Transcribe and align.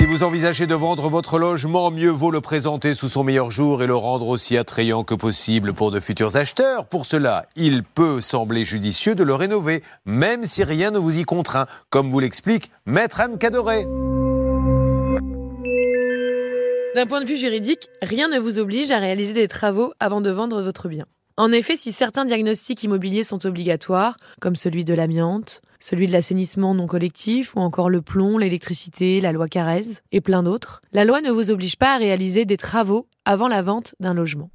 Si 0.00 0.06
vous 0.06 0.22
envisagez 0.22 0.66
de 0.66 0.74
vendre 0.74 1.10
votre 1.10 1.38
logement, 1.38 1.90
mieux 1.90 2.08
vaut 2.08 2.30
le 2.30 2.40
présenter 2.40 2.94
sous 2.94 3.10
son 3.10 3.22
meilleur 3.22 3.50
jour 3.50 3.82
et 3.82 3.86
le 3.86 3.94
rendre 3.94 4.28
aussi 4.28 4.56
attrayant 4.56 5.04
que 5.04 5.14
possible 5.14 5.74
pour 5.74 5.90
de 5.90 6.00
futurs 6.00 6.38
acheteurs. 6.38 6.86
Pour 6.86 7.04
cela, 7.04 7.44
il 7.54 7.82
peut 7.82 8.22
sembler 8.22 8.64
judicieux 8.64 9.14
de 9.14 9.22
le 9.22 9.34
rénover, 9.34 9.82
même 10.06 10.46
si 10.46 10.64
rien 10.64 10.90
ne 10.90 10.96
vous 10.96 11.18
y 11.18 11.24
contraint, 11.24 11.66
comme 11.90 12.08
vous 12.08 12.18
l'explique 12.18 12.70
Maître 12.86 13.20
Anne 13.20 13.36
Cadoré. 13.36 13.84
D'un 16.94 17.06
point 17.06 17.20
de 17.20 17.26
vue 17.26 17.36
juridique, 17.36 17.90
rien 18.00 18.28
ne 18.28 18.38
vous 18.38 18.58
oblige 18.58 18.90
à 18.92 19.00
réaliser 19.00 19.34
des 19.34 19.48
travaux 19.48 19.92
avant 20.00 20.22
de 20.22 20.30
vendre 20.30 20.62
votre 20.62 20.88
bien. 20.88 21.04
En 21.36 21.52
effet, 21.52 21.76
si 21.76 21.92
certains 21.92 22.24
diagnostics 22.24 22.82
immobiliers 22.82 23.24
sont 23.24 23.46
obligatoires, 23.46 24.16
comme 24.40 24.56
celui 24.56 24.84
de 24.84 24.94
l'amiante, 24.94 25.62
celui 25.78 26.06
de 26.06 26.12
l'assainissement 26.12 26.74
non 26.74 26.86
collectif 26.86 27.56
ou 27.56 27.60
encore 27.60 27.88
le 27.88 28.02
plomb, 28.02 28.36
l'électricité, 28.36 29.20
la 29.20 29.32
loi 29.32 29.48
Carrez 29.48 29.84
et 30.12 30.20
plein 30.20 30.42
d'autres, 30.42 30.82
la 30.92 31.04
loi 31.04 31.20
ne 31.20 31.30
vous 31.30 31.50
oblige 31.50 31.76
pas 31.76 31.94
à 31.94 31.98
réaliser 31.98 32.44
des 32.44 32.56
travaux 32.56 33.06
avant 33.24 33.48
la 33.48 33.62
vente 33.62 33.94
d'un 34.00 34.14
logement. 34.14 34.50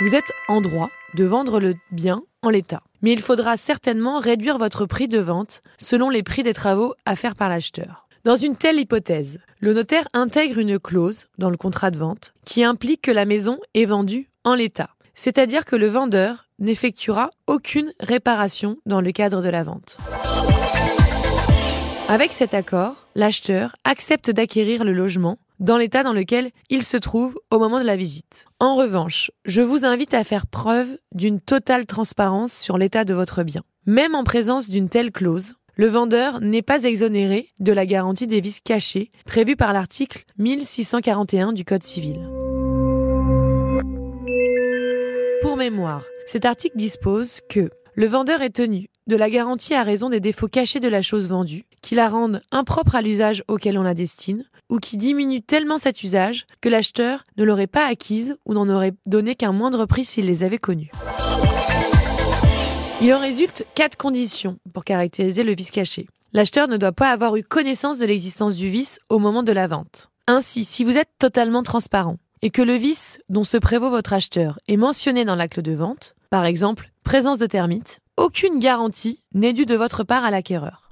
Vous 0.00 0.14
êtes 0.14 0.32
en 0.48 0.60
droit 0.60 0.90
de 1.14 1.24
vendre 1.24 1.60
le 1.60 1.74
bien 1.90 2.22
en 2.42 2.50
l'état, 2.50 2.82
mais 3.00 3.12
il 3.12 3.22
faudra 3.22 3.56
certainement 3.56 4.18
réduire 4.18 4.58
votre 4.58 4.84
prix 4.84 5.08
de 5.08 5.18
vente 5.18 5.62
selon 5.78 6.10
les 6.10 6.22
prix 6.22 6.42
des 6.42 6.52
travaux 6.52 6.94
à 7.06 7.16
faire 7.16 7.34
par 7.34 7.48
l'acheteur. 7.48 8.03
Dans 8.24 8.36
une 8.36 8.56
telle 8.56 8.80
hypothèse, 8.80 9.38
le 9.60 9.74
notaire 9.74 10.08
intègre 10.14 10.58
une 10.58 10.78
clause 10.78 11.26
dans 11.36 11.50
le 11.50 11.58
contrat 11.58 11.90
de 11.90 11.98
vente 11.98 12.32
qui 12.46 12.64
implique 12.64 13.02
que 13.02 13.10
la 13.10 13.26
maison 13.26 13.58
est 13.74 13.84
vendue 13.84 14.30
en 14.44 14.54
l'état, 14.54 14.88
c'est-à-dire 15.14 15.66
que 15.66 15.76
le 15.76 15.88
vendeur 15.88 16.48
n'effectuera 16.58 17.28
aucune 17.46 17.92
réparation 18.00 18.78
dans 18.86 19.02
le 19.02 19.12
cadre 19.12 19.42
de 19.42 19.50
la 19.50 19.62
vente. 19.62 19.98
Avec 22.08 22.32
cet 22.32 22.54
accord, 22.54 23.08
l'acheteur 23.14 23.76
accepte 23.84 24.30
d'acquérir 24.30 24.84
le 24.84 24.94
logement 24.94 25.38
dans 25.60 25.76
l'état 25.76 26.02
dans 26.02 26.14
lequel 26.14 26.50
il 26.70 26.82
se 26.82 26.96
trouve 26.96 27.38
au 27.50 27.58
moment 27.58 27.78
de 27.78 27.84
la 27.84 27.96
visite. 27.96 28.46
En 28.58 28.74
revanche, 28.74 29.32
je 29.44 29.60
vous 29.60 29.84
invite 29.84 30.14
à 30.14 30.24
faire 30.24 30.46
preuve 30.46 30.96
d'une 31.14 31.40
totale 31.40 31.84
transparence 31.84 32.54
sur 32.54 32.78
l'état 32.78 33.04
de 33.04 33.12
votre 33.12 33.42
bien. 33.42 33.64
Même 33.84 34.14
en 34.14 34.24
présence 34.24 34.70
d'une 34.70 34.88
telle 34.88 35.12
clause, 35.12 35.56
le 35.76 35.88
vendeur 35.88 36.40
n'est 36.40 36.62
pas 36.62 36.84
exonéré 36.84 37.48
de 37.60 37.72
la 37.72 37.86
garantie 37.86 38.26
des 38.26 38.40
vices 38.40 38.60
cachés 38.60 39.10
prévue 39.24 39.56
par 39.56 39.72
l'article 39.72 40.24
1641 40.38 41.52
du 41.52 41.64
Code 41.64 41.82
civil. 41.82 42.20
Pour 45.42 45.56
mémoire, 45.56 46.04
cet 46.26 46.44
article 46.44 46.76
dispose 46.76 47.40
que 47.48 47.70
le 47.94 48.06
vendeur 48.06 48.42
est 48.42 48.54
tenu 48.54 48.88
de 49.06 49.16
la 49.16 49.28
garantie 49.28 49.74
à 49.74 49.82
raison 49.82 50.08
des 50.08 50.20
défauts 50.20 50.48
cachés 50.48 50.80
de 50.80 50.88
la 50.88 51.02
chose 51.02 51.28
vendue, 51.28 51.64
qui 51.82 51.94
la 51.94 52.08
rendent 52.08 52.40
impropre 52.50 52.94
à 52.94 53.02
l'usage 53.02 53.44
auquel 53.48 53.76
on 53.76 53.82
la 53.82 53.94
destine, 53.94 54.44
ou 54.70 54.78
qui 54.78 54.96
diminuent 54.96 55.42
tellement 55.42 55.78
cet 55.78 56.02
usage 56.02 56.46
que 56.60 56.68
l'acheteur 56.68 57.24
ne 57.36 57.44
l'aurait 57.44 57.66
pas 57.66 57.84
acquise 57.84 58.36
ou 58.46 58.54
n'en 58.54 58.68
aurait 58.68 58.94
donné 59.06 59.34
qu'un 59.34 59.52
moindre 59.52 59.84
prix 59.84 60.04
s'il 60.04 60.26
les 60.26 60.42
avait 60.42 60.58
connus. 60.58 60.90
Il 63.04 63.12
en 63.12 63.20
résulte 63.20 63.66
quatre 63.74 63.98
conditions 63.98 64.58
pour 64.72 64.82
caractériser 64.82 65.44
le 65.44 65.54
vice 65.54 65.70
caché. 65.70 66.06
L'acheteur 66.32 66.68
ne 66.68 66.78
doit 66.78 66.90
pas 66.90 67.10
avoir 67.10 67.36
eu 67.36 67.42
connaissance 67.42 67.98
de 67.98 68.06
l'existence 68.06 68.56
du 68.56 68.70
vice 68.70 68.98
au 69.10 69.18
moment 69.18 69.42
de 69.42 69.52
la 69.52 69.66
vente. 69.66 70.08
Ainsi, 70.26 70.64
si 70.64 70.84
vous 70.84 70.96
êtes 70.96 71.10
totalement 71.18 71.62
transparent 71.62 72.16
et 72.40 72.48
que 72.48 72.62
le 72.62 72.72
vice 72.72 73.18
dont 73.28 73.44
se 73.44 73.58
prévaut 73.58 73.90
votre 73.90 74.14
acheteur 74.14 74.58
est 74.68 74.78
mentionné 74.78 75.26
dans 75.26 75.36
l'acte 75.36 75.60
de 75.60 75.74
vente, 75.74 76.14
par 76.30 76.46
exemple 76.46 76.92
présence 77.02 77.38
de 77.38 77.44
termites, 77.44 78.00
aucune 78.16 78.58
garantie 78.58 79.22
n'est 79.34 79.52
due 79.52 79.66
de 79.66 79.74
votre 79.74 80.02
part 80.02 80.24
à 80.24 80.30
l'acquéreur. 80.30 80.88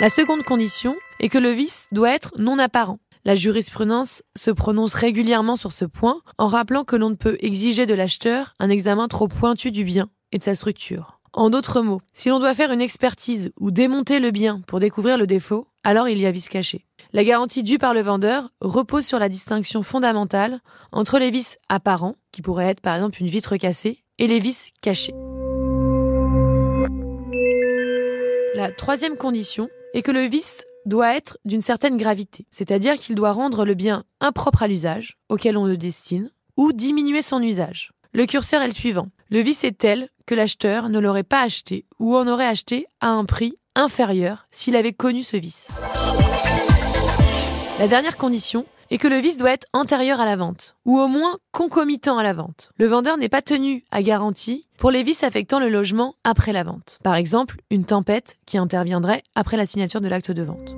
La 0.00 0.10
seconde 0.10 0.42
condition 0.42 0.94
est 1.18 1.30
que 1.30 1.38
le 1.38 1.52
vice 1.52 1.88
doit 1.92 2.10
être 2.10 2.34
non 2.36 2.58
apparent. 2.58 2.98
La 3.24 3.36
jurisprudence 3.36 4.24
se 4.36 4.50
prononce 4.50 4.94
régulièrement 4.94 5.54
sur 5.54 5.70
ce 5.70 5.84
point 5.84 6.22
en 6.38 6.48
rappelant 6.48 6.82
que 6.82 6.96
l'on 6.96 7.10
ne 7.10 7.14
peut 7.14 7.36
exiger 7.38 7.86
de 7.86 7.94
l'acheteur 7.94 8.54
un 8.58 8.68
examen 8.68 9.06
trop 9.06 9.28
pointu 9.28 9.70
du 9.70 9.84
bien 9.84 10.10
et 10.32 10.38
de 10.38 10.42
sa 10.42 10.56
structure. 10.56 11.20
En 11.32 11.48
d'autres 11.48 11.82
mots, 11.82 12.00
si 12.12 12.30
l'on 12.30 12.40
doit 12.40 12.54
faire 12.54 12.72
une 12.72 12.80
expertise 12.80 13.52
ou 13.60 13.70
démonter 13.70 14.18
le 14.18 14.32
bien 14.32 14.60
pour 14.66 14.80
découvrir 14.80 15.18
le 15.18 15.28
défaut, 15.28 15.68
alors 15.84 16.08
il 16.08 16.18
y 16.18 16.26
a 16.26 16.32
vice 16.32 16.48
caché. 16.48 16.84
La 17.12 17.22
garantie 17.22 17.62
due 17.62 17.78
par 17.78 17.94
le 17.94 18.00
vendeur 18.00 18.50
repose 18.60 19.06
sur 19.06 19.20
la 19.20 19.28
distinction 19.28 19.82
fondamentale 19.82 20.60
entre 20.90 21.20
les 21.20 21.30
vices 21.30 21.58
apparents, 21.68 22.16
qui 22.32 22.42
pourraient 22.42 22.70
être 22.70 22.80
par 22.80 22.96
exemple 22.96 23.20
une 23.20 23.28
vitre 23.28 23.56
cassée, 23.56 24.02
et 24.18 24.26
les 24.26 24.40
vices 24.40 24.72
cachés. 24.82 25.14
La 28.54 28.72
troisième 28.72 29.16
condition 29.16 29.68
est 29.94 30.02
que 30.02 30.10
le 30.10 30.22
vice 30.22 30.64
doit 30.86 31.14
être 31.16 31.38
d'une 31.44 31.60
certaine 31.60 31.96
gravité, 31.96 32.46
c'est-à-dire 32.50 32.96
qu'il 32.96 33.14
doit 33.14 33.32
rendre 33.32 33.64
le 33.64 33.74
bien 33.74 34.04
impropre 34.20 34.62
à 34.62 34.68
l'usage 34.68 35.16
auquel 35.28 35.56
on 35.56 35.66
le 35.66 35.76
destine, 35.76 36.30
ou 36.56 36.72
diminuer 36.72 37.22
son 37.22 37.42
usage. 37.42 37.92
Le 38.12 38.26
curseur 38.26 38.62
est 38.62 38.66
le 38.66 38.72
suivant. 38.72 39.08
Le 39.30 39.40
vice 39.40 39.64
est 39.64 39.78
tel 39.78 40.08
que 40.26 40.34
l'acheteur 40.34 40.88
ne 40.88 40.98
l'aurait 40.98 41.22
pas 41.22 41.42
acheté 41.42 41.86
ou 41.98 42.16
en 42.16 42.28
aurait 42.28 42.46
acheté 42.46 42.86
à 43.00 43.08
un 43.08 43.24
prix 43.24 43.54
inférieur 43.74 44.46
s'il 44.50 44.76
avait 44.76 44.92
connu 44.92 45.22
ce 45.22 45.36
vice. 45.36 45.70
La 47.82 47.88
dernière 47.88 48.16
condition 48.16 48.64
est 48.92 48.98
que 48.98 49.08
le 49.08 49.16
vice 49.16 49.38
doit 49.38 49.50
être 49.50 49.66
antérieur 49.72 50.20
à 50.20 50.24
la 50.24 50.36
vente, 50.36 50.76
ou 50.84 51.00
au 51.00 51.08
moins 51.08 51.38
concomitant 51.50 52.16
à 52.16 52.22
la 52.22 52.32
vente. 52.32 52.70
Le 52.78 52.86
vendeur 52.86 53.16
n'est 53.16 53.28
pas 53.28 53.42
tenu 53.42 53.82
à 53.90 54.04
garantie 54.04 54.68
pour 54.78 54.92
les 54.92 55.02
vices 55.02 55.24
affectant 55.24 55.58
le 55.58 55.68
logement 55.68 56.14
après 56.22 56.52
la 56.52 56.62
vente. 56.62 57.00
Par 57.02 57.16
exemple, 57.16 57.56
une 57.72 57.84
tempête 57.84 58.36
qui 58.46 58.56
interviendrait 58.56 59.24
après 59.34 59.56
la 59.56 59.66
signature 59.66 60.00
de 60.00 60.06
l'acte 60.06 60.30
de 60.30 60.44
vente. 60.44 60.76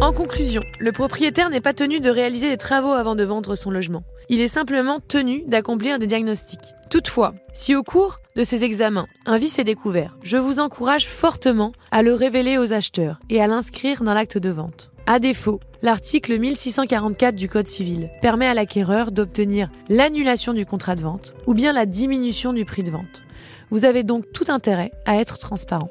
En 0.00 0.12
conclusion, 0.12 0.62
le 0.80 0.90
propriétaire 0.90 1.48
n'est 1.48 1.60
pas 1.60 1.72
tenu 1.72 2.00
de 2.00 2.10
réaliser 2.10 2.50
des 2.50 2.56
travaux 2.56 2.90
avant 2.90 3.14
de 3.14 3.22
vendre 3.22 3.54
son 3.54 3.70
logement. 3.70 4.02
Il 4.30 4.40
est 4.40 4.48
simplement 4.48 4.98
tenu 4.98 5.44
d'accomplir 5.46 6.00
des 6.00 6.08
diagnostics. 6.08 6.74
Toutefois, 6.90 7.34
si 7.52 7.76
au 7.76 7.84
cours 7.84 8.18
de 8.34 8.42
ces 8.42 8.64
examens, 8.64 9.06
un 9.24 9.38
vice 9.38 9.60
est 9.60 9.64
découvert, 9.64 10.18
je 10.24 10.36
vous 10.36 10.58
encourage 10.58 11.06
fortement 11.06 11.70
à 11.92 12.02
le 12.02 12.14
révéler 12.14 12.58
aux 12.58 12.72
acheteurs 12.72 13.20
et 13.30 13.40
à 13.40 13.46
l'inscrire 13.46 14.02
dans 14.02 14.12
l'acte 14.12 14.38
de 14.38 14.50
vente. 14.50 14.90
À 15.06 15.20
défaut, 15.20 15.60
l'article 15.82 16.36
1644 16.36 17.36
du 17.36 17.48
Code 17.48 17.68
civil 17.68 18.10
permet 18.20 18.46
à 18.46 18.54
l'acquéreur 18.54 19.12
d'obtenir 19.12 19.70
l'annulation 19.88 20.52
du 20.52 20.66
contrat 20.66 20.96
de 20.96 21.02
vente 21.02 21.36
ou 21.46 21.54
bien 21.54 21.72
la 21.72 21.86
diminution 21.86 22.52
du 22.52 22.64
prix 22.64 22.82
de 22.82 22.90
vente. 22.90 23.22
Vous 23.70 23.84
avez 23.84 24.02
donc 24.02 24.24
tout 24.32 24.46
intérêt 24.48 24.90
à 25.06 25.16
être 25.18 25.38
transparent. 25.38 25.90